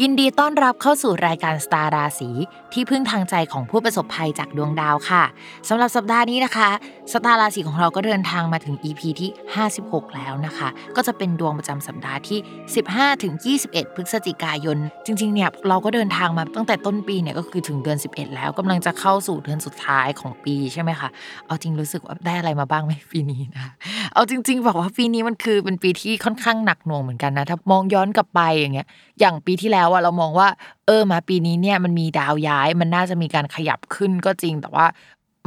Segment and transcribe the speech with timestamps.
[0.00, 2.30] ยินดีต้อนรับเข้าสู่รายการสตาร์ราศี
[2.72, 5.24] ที่พึ่งทางใจของผู้ประสบภัยจากดวงดาวค่ะ
[5.68, 6.68] สำหรับสัปดาห์นี้นะคะ
[7.12, 9.30] สตาร์ราศีของเราก็เดินทางมาถึง EP ที่
[9.72, 12.38] 56 แล้วนะคะ ก็จะเป็นดวงประจำสัปดาห์ที่
[12.82, 21.08] 15ถึง21 พฤศจิกายน จริงๆเนี่ยเราก็เดินทางมาตั้งแต่ต้นปีเนี่ยก็คือถึงเดือน 11 แล้วกำลังจะเข้าสู่เดือนสุดท้ายของปีใช่ไหมคะ
[21.46, 23.66] เอาจริงรู้สึกว่าได้อะไรมาบ้างไหมปีนี้นะ
[24.14, 28.86] เอาจริง ๆ บอกว่าปีนี้มันคือเป็นปีที่ค่อนข้างหนักหน่วงเหมือนกันนะถ้ามองย้อนกลับไปอย่างเงี้ย
[29.20, 30.48] อย่างปีที่แล้วอะเรามองว่า
[30.86, 34.86] เออมาปีนี้เนี่ยมันมีดาวย้าย มันน่าจะมีการขยับขึ้นก็จริง แต่ว่า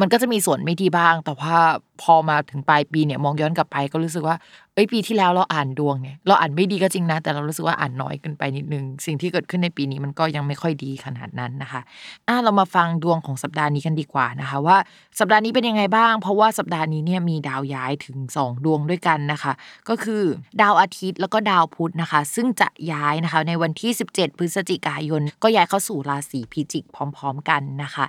[0.02, 1.56] มันก็จะมีส่วนไม่ดีบ้าง แต่ว่า
[2.02, 4.38] พอมาถึงปลายปีเนี่ยมองย้อนกลับไปก็รู้สึกว่า
[4.74, 11.82] เอ้ยปีที่แล้วเราอ่านดวงเนี่ยเราอ่านไม่ดีก็จริงนะ แต่เรารู้สึกว่าอ่านน้อยเกินไปนิดนึง สิ่งที่เกิดขึ้นในปีนี้มันก็ยังไม่ค่อยดีขนาดนั้นนะคะ
[12.28, 14.78] อะเรามาฟังดวงของสัปดาห์นี้กันดีกว่านะคะ ว่า
[15.20, 19.54] สัปดาห์นี้เป็นยังไงบ้าง เพราะว่าสัปดาห์นี้เนี่ยมีดาวย้ายถึง 2 ดวงด้วยกันนะคะ
[19.90, 20.24] ก็คือ
[20.62, 28.06] ดาวอาทิตย์แล้วก็ดาวพุธนะคะ ซึ่งจะย้ายนะคะในวันที่ 17 พฤศจิกายน ก็ย้ายเข้าสู่ราศีพิจิกพร้อม ๆ กันนะคะ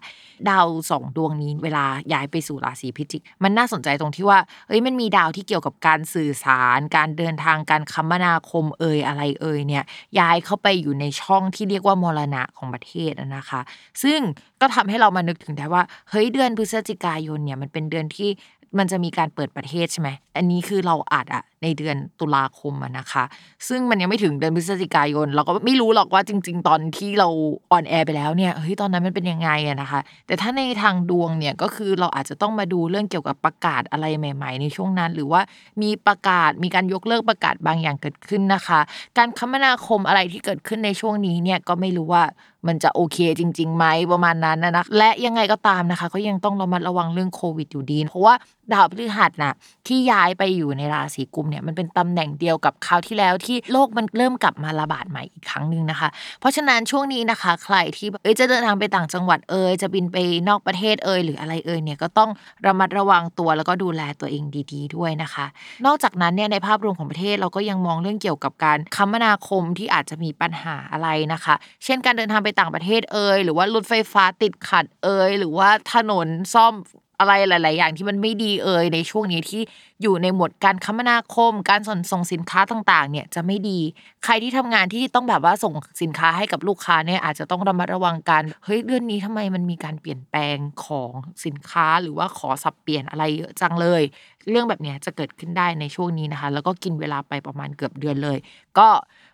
[0.48, 4.38] ดาวสองดวงนี้เวลาย้ายไปสู่ราศีพิจิก มันน่าสนนใจตรงที่ว่า
[4.68, 9.84] เอ้ยมันมีดาวที่เกี่ยวกับการสื่อสาร การเดินทางการคมนาคมเอ่ยอะไรเอ่ยเนี่ย
[10.18, 13.60] ย้ายเข้าไปอยู่ในช่องที่เรียกว่ามรณะของประเทศนะคะ
[14.02, 14.20] ซึ่ง
[14.60, 18.30] ก็ทำให้เรามานึกถึงได้ว่าเฮ้ยเดือนพฤศจิกายนเนี่ยมันเป็นเดือนที่
[18.78, 23.24] มันจะมีการเปิดประเทศใช่ไหม อันนี้คือเราอัดอะ ในเดือนตุลาคมนะคะ
[23.68, 27.28] ซึ่งมันยังไม่ถึงเดือนพฤศจิกายน เราก็ไม่รู้หรอกว่าจริง ๆ ตอนที่เรา
[27.72, 35.40] on air ไปแล้วเนี่ยเฮ้ยตอนนั้นมันเป็นยังไงอะนะคะ แต่ถ้าในทางดวงเนี่ยก็คือเราอาจจะต้องมาดูเรื่องเกี่ยวกับประกาศอะไรใหม่ ๆ ในช่วงนั้น หรือว่า
[35.82, 38.80] มีประกาศมีการยกเลิกประกาศบางอย่างเกิดขึ้นนะคะ
[39.18, 42.24] การคมนาคมอะไรที่เกิดขึ้นในช่วงนี้เนี่ยก็ไม่รู้ว่า
[42.68, 48.34] มันจะโอเคจริงๆไหมประมาณนั้นนะและยังไงก็ตามนะคะ ก็ยังต้องระมัดระวังเรื่องโควิดอยู่ดี เพราะว่า
[48.72, 49.54] ดาวพฤหัสนะ
[49.86, 56.08] ที่ย้ายไปอยู่ในราศีกุมภ์เนี่ยมันเป็นตำแหน่งเดียวกับคราวที่แล้วที่โลกมันเริ่มกลับมาระบาดใหม่อีกครั้งหนึ่งนะคะ
[56.40, 60.16] เพราะฉะนั้นช่วงนี้นะคะ ใครที่เอ้ยจะเดินทางไปต่างจังหวัดเอยจะบินไป
[60.48, 62.30] นอกประเทศเอยหรืออะไรเอยเนี่ยก็ต้อง
[62.66, 65.46] ระมัดระวังตัวแล้วก็ดูแลตัวเองดีๆด้วยนะคะ
[65.86, 76.74] นอกจากนั้นเนี่ยในภาพรวมของประเทศเราก็ยังมองเรื่องเกี่ยวกับการคมนาคมที่อาจจะมีปัญหาอะไรนะคะ เช่นการเดินทางไปต่างประเทศเอยหรือว่ารถไฟฟ้าติดขัดเอยหรือว่าถนนซ่อม
[77.18, 79.62] อะไรหลาย ๆ อย่างที่มันไม่ดีเอ่ยในช่วงนี้ที่
[80.02, 83.80] อยู่ในหมวดการคมนาคม การส่งส่งสินค้าต่าง ๆ เนี่ยจะไม่ดี
[84.24, 90.56] ใครที่ทำงานที่ต้องแบบว่าส่งสินค้าให้กับลูกค้าเนี่ยอาจจะต้องระมัดระวังกันเฮ้ยเดือนนี้ทำไมมันมีการเปลี่ยนแปลง
[90.86, 91.12] ของ
[91.44, 94.02] สินค้าหรือว่าขอสับเปลี่ยนอะไรเยอะจังเลย
[94.50, 98.38] เรื่องแบบนี้จะเกิดขึ้นได้ในช่วงนี้นะคะ แล้วก็กินเวลาไปประมาณเกือบเดือนเลย
[98.78, 98.88] ก็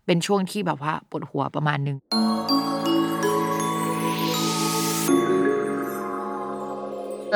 [0.06, 1.98] เป็นช่วงที่แบบว่าปวดหัวประมาณนึง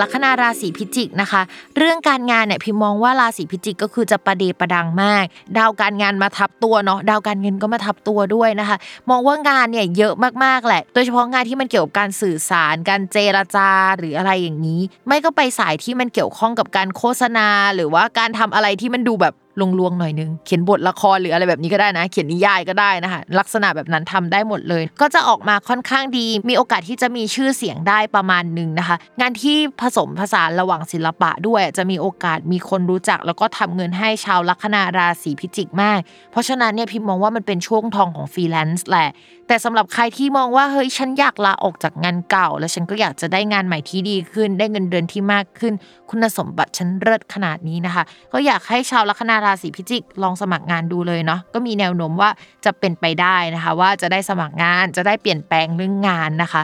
[0.00, 1.42] ลัคนาราศีพิจิกนะคะ
[1.76, 5.24] เรื่องการงานเนี่ยพิมมองว่าราศีพิจิกก็คือจะประเดประดังมาก
[5.58, 8.76] ดาวการงานมาทับตัวเนาะดาวการเงินก็มาทับตัวด้วยนะคะ
[9.10, 10.14] มองว่างานเนี่ยเยอะ
[10.44, 35.98] มากๆแหละ โดยเฉพาะงานที่มันเกี่ยวกับการสื่อสาร การเจรจาหรืออะไรอย่างนี้ ไม่ก็ไปสายที่มันเกี่ยวข้องกับการโฆษณา หรือว่าการทำอะไรที่มันดูแบบ ลงลวงหน่อยนึงเขียนบทละครหรืออะไรแบบนี้ก็ได้นะ เขียนนิยายก็ได้นะคะลักษณะแบบนั้นทำได้หมดเลย ก็จะออกมาค่อนข้างดี มีโอกาสที่จะมีชื่อเสียงได้ประมาณหนึ่งนะคะ งานที่ผสมผสานระหว่างศิลปะด้วย จะมีโอกาสมีคนรู้จัก แล้วก็ทำเงินให้ชาวลัคนาราศีพิจิกมาก
[36.30, 39.08] เพราะฉะนั้นเนี่ยพิมมองว่ามันเป็นช่วงทองของฟรีแลนซ์แหละ
[39.48, 45.72] แต่สำหรับใครที่มองว่าเฮ้ยฉันอยากลาออกจากงานเก่า แล้วฉันก็อยากจะได้งานใหม่ที่ดีขึ้น ได้เงินเดือนที่มากขึ้น
[46.10, 52.30] คุณสมบัติฉันเลิศขนาดนี้นะคะ ก็อยากให้ชาวลัคนาราศีพิจิกลองสมัครงานดูเลยเนาะก็มีแนวโน้มว่า
[52.64, 56.62] จะเป็นไปได้นะคะ ว่าจะได้สมัครงานจะได้เปลี่ยนแปลงเรื่องงานนะคะ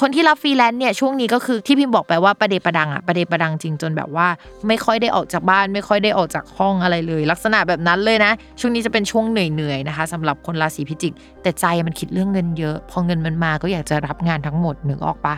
[0.00, 4.28] คนที่รับฟรีแลนซ์เนี่ยช่วงนี้ก็คือที่พิมพ์บอกไปว่าประเดประดังอะประเดประดังจริงจนแบบว่า
[4.68, 15.34] ไม่ค่อยได้ออกจากบ้าน ไม่ค่อยได้ออกจากห้องอะไรเลย ลักษณะแบบนั้นเลยนะ ช่วงนี้จะเป็นช่วงเหนื่อยๆนะคะสำหรับคนราศีพิจิก แต่ใจมันคิดเรื่องเงินเยอะ พอเงินมันมาก็อยากจะรับงานทั้งหมดนึกออกปะ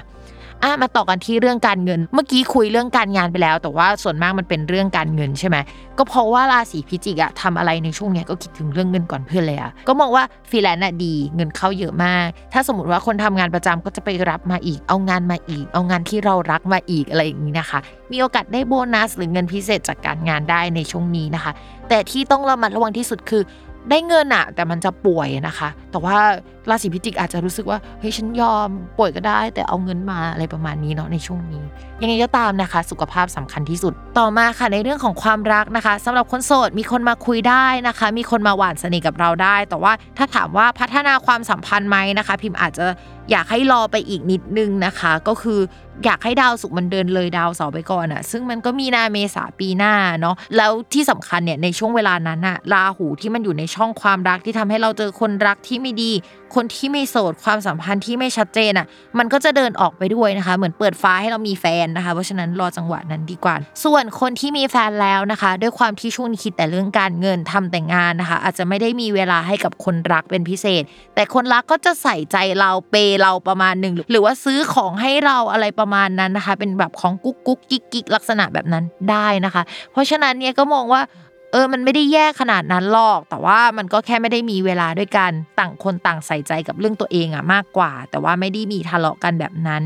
[0.64, 5.56] อะมาต่อกันที่เรื่องการเงิน เมื่อกี้คุยเรื่องการงานไปแล้ว แต่ว่าส่วนมากมันเป็นเรื่องการเงินใช่ไหม
[5.98, 17.80] ก็เพราะว่าราศีพิจิกอะทำอะไรในช่วงเนี้ยก็คิดถึงเรื่องเงินก่อนเพื่อนเลยอะก็มองว่าฟรีแลนซ์อะดีเงินเข้าเยอะมาก ถ้าสมมติว่าคนทำงานประจำก็จะไปรับมาอีก เอางานมาอีก เอางานที่เรารักมาอีกอะไรอย่างนี้นะคะ
[18.12, 21.52] มีโอกาสได้โบนัสหรือเงินพิเศษจากการงานได้ในช่วงนี้นะคะ
[21.88, 23.42] แต่ที่ต้องระมัดระวังที่สุดคือ
[23.90, 26.16] ได้เงินอะแต่มันจะป่วยนะคะ แต่ว่า
[26.68, 28.68] ราศีพิจิกอาจจะรู้สึกว่าเฮ้ยฉันยอม
[28.98, 31.62] ป่วยก็ได้ แต่เอาเงินมาอะไรประมาณนี้เนาะในช่วงนี้
[32.02, 42.86] ยังไงก็ตามนะคะ สุขภาพสำคัญที่สุด ต่อมาค่ะในเรื่องของความรักนะคะสำหรับคนโสดมีคนมาคุยได้นะคะ มีคนมาหวานสนิทกับเราได้ แต่ว่าถ้าถามว่าพัฒนาความสัมพันธ์ไหมนะคะ พิมพ์อาจจะ
[43.30, 45.60] อยากให้รอไปอีกนิดนึงนะคะ ก็คือ
[46.04, 56.12] อยากให้ดาวสุกร์มันเดินเลยดาวเสาร์ไปก่อนอะซึ่งมันก็มีนาเมษาปีหน้าเนาะแล้วที่สำคัญเนี่ยในช่วงเวลานั้นอะราหูที่มันอยู่ในช่องความรักที่ทำให้เราเจอคนรักที่ไม่ดี
[56.54, 58.86] คนที่ไม่โสดความสัมพันธ์ที่ไม่ชัดเจนอะ
[59.18, 63.54] มันก็จะเดินออกไปด้วยนะคะ เหมือนเปิดฟ้าให้เรามีแฟนนะคะ เพราะฉะนั้นรอจังหวะนั้นดีกว่า
[63.84, 70.82] ส่วนคนที่มีแฟนแล้วนะคะ ด้วยความที่ช่วงนี้คิดแต่เรื่องการเงินทำแต่งานนะคะ อาจจะไม่ได้มีเวลาให้กับคนรักเป็นพิเศษ
[71.14, 79.62] แต่คนรักก็จะใส่ใจเราเปย์เราประมาณหนึ่งหรือว่าซื้อของให้เราอะไรประมาณนั้นนะคะ เป็นแบบของกุ๊กกุ๊กกิ๊กกิ๊กลักษณะแบบนั้นได้นะคะ
[79.92, 81.02] เพราะฉะนั้นเนี่ยก็มองว่า
[81.52, 89.84] เออ มันไม่ได้แย่ขนาดนั้นหรอก แต่ว่ามันก็แค่ไม่ได้มีเวลาด้วยกัน ต่างคนต่างใส่ใจกับเรื่องตัวเองอะมากกว่า แต่ว่าไม่ได้มีทะเลาะกันแบบนั้น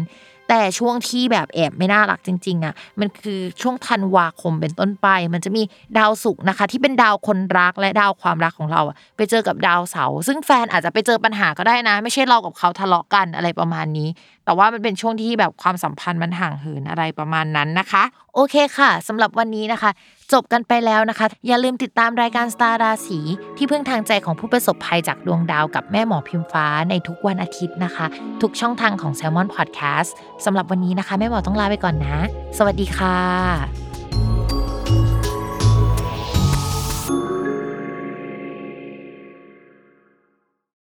[0.49, 5.63] แต่ช่วงที่แบบแอบไม่น่ารักจริง ๆอะมันคือช่วงธันวาคมเป็นต้นไป มันจะมี
[5.99, 14.09] ดาวศุกร์นะคะ ที่เป็นดาวคนรักและดาวความรักของเราอะไปเจอกับดาวเสาร์ซึ่งแฟนอาจจะไปเจอปัญหาก็ได้นะ ไม่ใช่เรากับเขาทะเลาะกันอะไรประมาณนี้
[14.45, 18.03] แต่ว่ามันเป็นช่วงที่แบบความสัมพันธ์มันห่างเหินอะไรประมาณนั้นนะคะ
[18.35, 19.91] โอเคค่ะสำหรับวันนี้นะคะ
[20.33, 23.21] จบกันไปแล้วนะคะ อย่าลืมติดตามรายการสตาร์ราศี
[23.57, 28.07] ที่พึ่งทางใจของผู้ประสบภัยจากดวงดาวกับแม่หมอพิมฟ้าในทุกวันอาทิตย์นะคะ
[28.43, 30.11] ทุกช่องทางของ Salmon Podcast
[30.45, 32.17] สำหรับวันนี้นะคะ แม่หมอต้องลาไปก่อนนะ
[32.59, 33.94] สวัสดีค่ะ